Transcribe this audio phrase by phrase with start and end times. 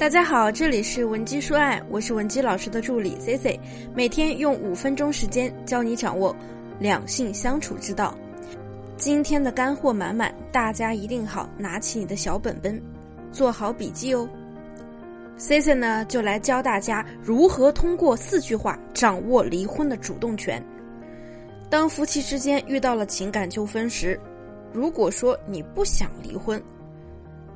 [0.00, 3.60] 大家好，这里是文姬说爱，我是文姬老师的助理 C C，
[3.94, 6.34] 每天用五分钟时间教你掌握
[6.78, 8.16] 两性相处之道。
[8.96, 12.82] 今天的干货满满，大家一定好拿起你的小本本，
[13.30, 14.26] 做好笔记哦。
[15.36, 20.64] C C 呢，就来教大家如何通过四句话掌握离婚的主动权。
[21.68, 24.18] 当夫妻之间遇到了情感纠纷时，
[24.72, 26.58] 如果说你不想离婚，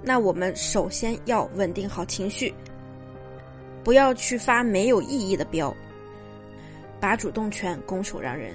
[0.07, 2.53] 那我们首先要稳定好情绪，
[3.83, 5.75] 不要去发没有意义的飙，
[7.01, 8.55] 把主动权拱手让人。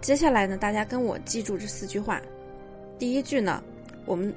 [0.00, 2.22] 接下来呢，大家跟我记住这四句话。
[2.98, 3.60] 第一句呢，
[4.04, 4.32] 我们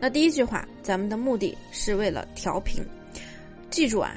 [0.00, 2.82] 那第一句话，咱们的目的是为了调平。
[3.68, 4.16] 记住啊，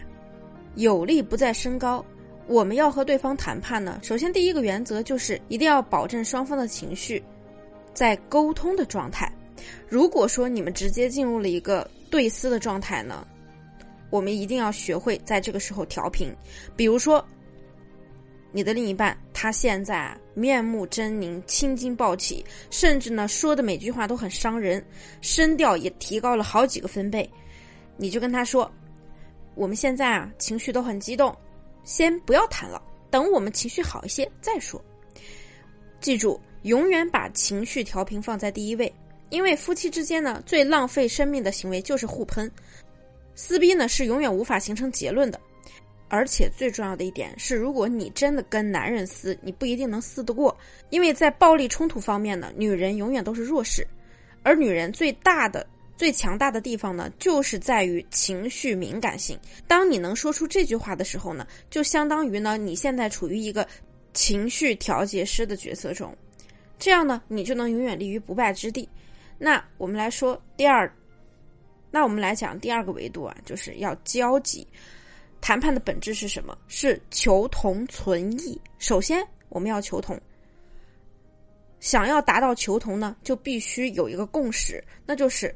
[0.75, 2.03] 有利不在身高。
[2.47, 7.21] 我们要和对方谈判呢，首先第一个原则就是一定要保证双方的情绪
[7.93, 9.29] 在沟通的状态。
[9.95, 13.25] 如果说你们直接进入了一个对撕的状态呢，
[14.09, 16.35] 我们一定要学会在这个时候调平。
[16.75, 17.25] 比如说，
[18.51, 24.85] 你的另一半他现在面目狰狞、青筋暴起，甚至呢说的每句话都很伤人，
[25.21, 27.29] 声调也提高了好几个分贝，
[27.95, 28.69] 你就跟他说
[29.55, 31.33] ：“我们现在啊情绪都很激动，
[31.85, 34.83] 先不要谈了，等我们情绪好一些再说。”
[36.01, 38.93] 记住，永远把情绪调平放在第一位。
[39.29, 42.49] 因为夫妻之间呢，最浪费生命的行为就是互喷，
[43.33, 45.39] 撕逼呢是永远无法形成结论的。
[46.07, 50.55] 而且最重要的一点是，如果你真的跟男人撕，你不一定能撕得过，
[50.91, 53.85] 因为在暴力冲突方面呢，女人永远都是弱势，
[54.43, 55.65] 而女人最大的、
[55.97, 59.37] 最强大的地方呢，就是在于情绪敏感性。
[59.67, 63.67] 当你能说出这句话的时候呢，就相当于呢，你现在处于一个
[64.13, 66.15] 情绪调节师的角色中，
[66.77, 68.87] 这样呢，你就能永远立于不败之地。
[69.37, 70.91] 那我们来说第二，
[71.91, 74.65] 那我们来讲第二个维度啊，就是要交集。
[75.41, 76.57] 谈判的本质是什么？
[76.67, 78.59] 是求同存异。
[78.79, 80.19] 首先，我们要求同。
[81.79, 85.53] 想要达到求同呢，就必须有一个共识，那就是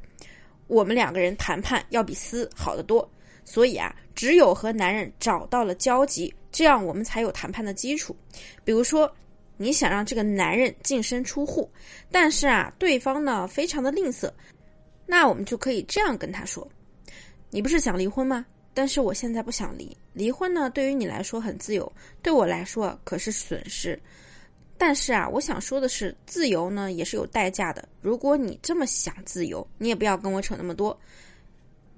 [0.67, 3.09] 我们两个人谈判要比撕好得多。
[3.45, 8.15] 所以啊，只有和男人找到了交集，这样我们才有谈判的基础。
[8.63, 9.09] 比如说。
[9.61, 11.69] 你想让这个男人净身出户，
[12.09, 14.31] 但是啊，对方呢非常的吝啬，
[15.05, 16.65] 那我们就可以这样跟他说
[17.51, 18.45] ：“你不是想离婚吗？
[18.73, 19.95] 但是我现在不想离。
[20.13, 24.01] 离婚呢，对于你来说很自由，对我来说可是损失。
[24.77, 27.85] 但是啊，我想说的是，自由呢也是有代价的。
[27.99, 30.97] 如果你这么想自由，你也不要跟我扯那么多，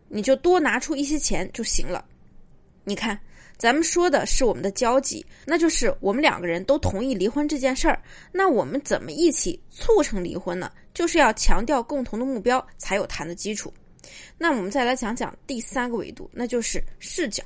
[0.08, 2.04] 你就多拿出一些钱就行了。
[2.84, 3.20] 你看。”
[3.62, 8.02] 咱们说的是我们的交集，那就是我们两个人都同意离婚这件事儿。
[8.32, 10.72] 那我们怎么一起促成离婚呢？
[10.96, 13.72] 就是要强调共同的目标，才有谈的基础。
[14.36, 17.44] 那我们再来讲讲第三个维度，那就是视角。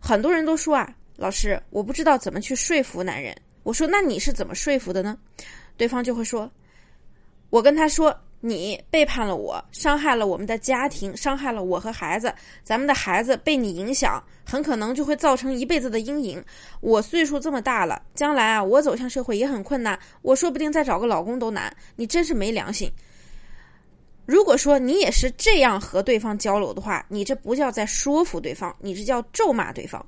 [0.00, 3.32] 很多人都说啊，老师，我不知道怎么去说服男人。
[3.62, 5.16] 我说，那你是怎么说服的呢？
[5.76, 6.50] 对方就会说，
[7.50, 8.12] 我跟他说。
[8.44, 12.34] 你背叛了我，伤害了我们的家庭，伤害了我和孩子。
[12.64, 16.44] 咱们的孩子被你影响，很可能就会造成一辈子的阴影。
[16.80, 21.72] 我岁数这么大了，将来啊，我走向社会也很困难，我说不定再找个老公都难。
[21.94, 22.90] 你真是没良心！
[24.26, 30.04] 如果说你也是这样和对方交流的话，你这不叫在说服对方，你这叫咒骂对方。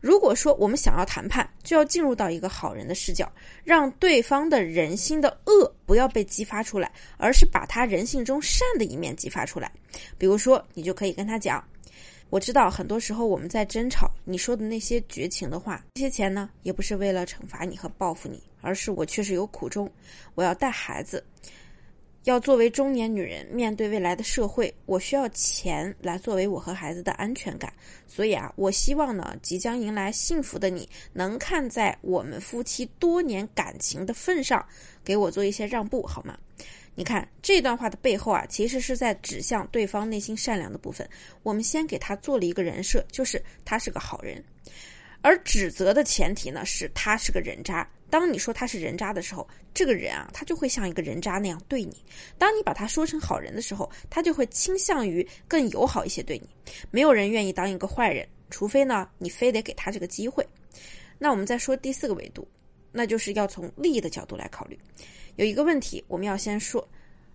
[0.00, 3.30] 如果说我们想要谈判，就要进入到一个好人的视角，
[3.64, 9.70] 让对方的人心的恶不要被激发出来，而是把他人性中善的一面激发出来。
[10.18, 11.62] 比如说，你就可以跟他讲
[12.30, 19.90] ：“我知道很多时候我们在争吵，你说的那些绝情的话，这些钱呢，也不是为了惩罚你和报复你，而是我确实有苦衷，
[20.34, 21.24] 我要带孩子。”
[22.26, 27.72] 要作为中年女人面对未来的社会，我需要钱来作为我和孩子的安全感。
[28.04, 34.66] 所以啊，我希望呢，即将迎来幸福的你能看在我们夫妻多年感情的份上，
[35.04, 36.36] 给我做一些让步，好吗？
[36.96, 41.08] 你看这段话的背后啊，其实是在指向对方内心善良的部分。
[41.44, 44.42] 我们先给他做了一个人设，就是他是个好人，
[45.20, 47.88] 而指责的前提呢，是他是个人渣。
[48.08, 51.92] 当你说他是人渣的时候，这个人啊，他就会像一个人渣那样对你；
[52.38, 56.48] 当你把他说成好人的时候，他就会倾向于更友好一些对你。
[56.90, 60.46] 没有人愿意当一个坏人，除非呢，你非得给他这个机会。
[61.18, 62.46] 那我们再说第四个维度，
[62.92, 64.78] 那就是要从利益的角度来考虑。
[65.34, 66.86] 有一个问题，我们要先说，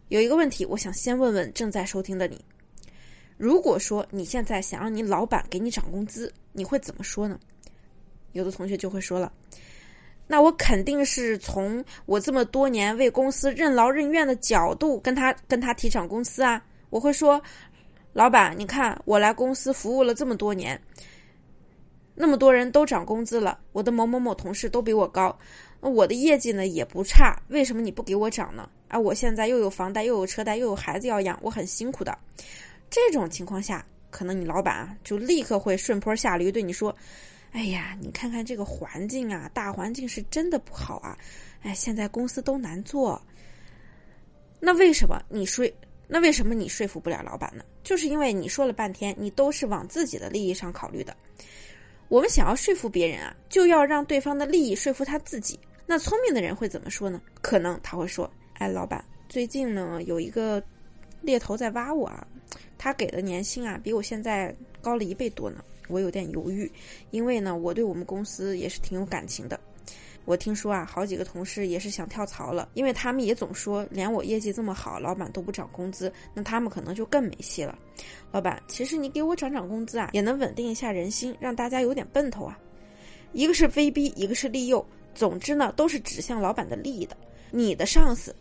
[0.07, 2.43] 有一个问题，我想先问问正在收听的你：
[3.37, 7.39] 如果说你现在想让你老板给你涨工资，你会怎么说呢？
[8.31, 9.31] 有的同学就会说了。
[10.31, 16.63] 那我肯定是从我这么多年为公司任劳任怨的角度跟他跟他提涨工资啊！
[16.89, 17.41] 我会说，
[18.13, 20.81] 老板，你看我来公司服务了这么多年，
[22.15, 25.37] 那么多人都涨工资了，我的某某某同事都比我高，
[25.81, 28.69] 那我的业绩呢也不差，为什么你不给我涨呢？
[28.87, 32.17] 啊，我现在又有房贷，又有车贷，又有孩子要养，我很辛苦的。
[32.89, 36.95] 这种情况下，可能你老板啊就立刻会顺坡下驴，对你说
[37.51, 41.17] ：“哎呀，你看看这个环境啊，大环境是真的不好啊，
[41.61, 43.21] 哎，现在公司都难做。”
[44.63, 45.69] 那为什么你说？
[46.07, 47.63] 那为什么你说服不了老板呢？
[47.83, 51.15] 就是因为你说了半天，你都是往自己的利益上考虑的。
[52.09, 55.59] 我们想要说服别人啊，就要让对方的利益说服他自己。
[55.85, 57.21] 那聪明的人会怎么说呢？
[57.41, 60.61] 可能他会说：“哎，老板，最近呢有一个
[61.21, 62.27] 猎头在挖我啊，
[62.77, 66.71] 他给的年薪啊比我现在高了一倍多呢，我有点犹豫，
[67.11, 69.59] 因为呢我对我们公司也是挺有感情的。”
[70.23, 77.75] 我听说啊，好几个同事也是想跳槽了，因为他们也总说，连我业绩这么好，老板都不涨工资，那他们可能就更没戏了。
[78.31, 82.55] 老板，其实你给我涨涨工资啊，也能稳定一下人心，让大家有点奔头啊。
[83.33, 84.85] 一个是威逼，一个是利诱，
[85.15, 87.17] 总之呢，都是指向老板的利益的。
[87.49, 88.33] 你的上司，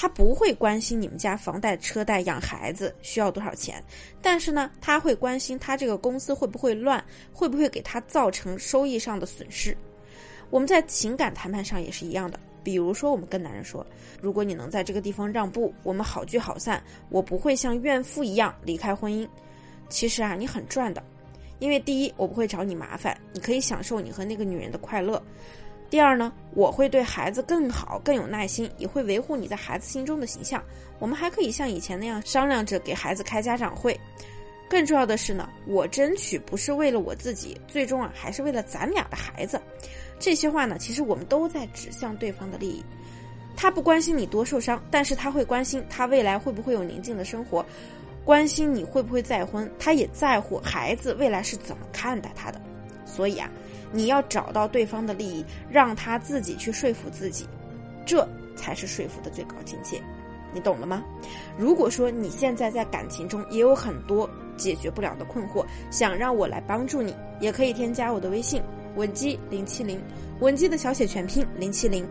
[0.00, 3.82] 他不会关心你们家房贷、车贷、养孩子需要多少钱，
[4.22, 9.76] 但是呢，他会关心他这个公司会不会乱，会不会给他造成收益上的损失。
[10.50, 13.84] 我们在情感谈判上也是一样的，比如说，我们跟男人说
[14.22, 19.28] ：“如果你能在这个地方让步，我们好聚好散，我不会像怨妇一样离开婚姻。”
[19.90, 21.02] 其实啊，你很赚的，
[21.58, 25.20] 因为第一，我不会找你麻烦，你可以享受你和那个女人的快乐；
[25.90, 30.62] 第二呢，我会对孩子更好、更有耐心，也会维护你在孩子心中的形象。
[30.98, 33.98] 我们还可以像以前那样商量着给孩子开家长会。
[34.68, 39.58] 更重要的是呢，我争取不是为了我自己，最终啊，还是为了咱俩的孩子。
[40.18, 42.84] 这些话呢，其实我们都在指向对方的利益。
[43.56, 47.64] 他不关心你多受伤，但是他会关心他未来会不会有宁静的生活，
[48.26, 52.60] 关心你会不会再婚，他也在乎孩子未来是怎么看待他的。
[53.06, 53.50] 所以啊，
[53.92, 57.46] 你要找到对方的利益，让他自己去说服自己，
[58.04, 58.26] 这
[58.56, 60.00] 才是说服的最高境界。
[60.52, 61.04] 你懂了吗？
[61.58, 68.62] 如果说你现在在感情中也有很多解决不了的困惑，想让我来帮助你，也可以添加我的微信。
[68.96, 70.00] 文姬零七零，
[70.40, 72.08] 文姬的小写全拼零七零，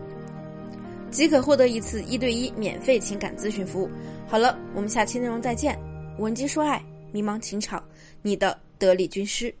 [1.10, 3.90] 即可获得一次一对一免费情感咨询服务。
[4.26, 5.78] 好了，我们下期内容再见。
[6.18, 6.82] 文姬说爱，
[7.12, 7.82] 迷茫情场，
[8.22, 9.52] 你的得力军师。